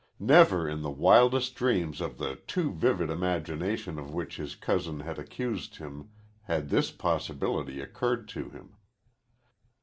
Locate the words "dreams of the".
1.53-2.37